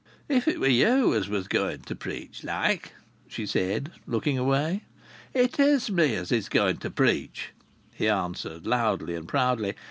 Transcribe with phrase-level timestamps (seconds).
[0.27, 2.93] "If it was you as was going to preach like!"
[3.27, 4.81] she said, looking away.
[5.31, 7.51] "It is me as is going to preach,"
[7.93, 9.75] he answered loudly and proudly.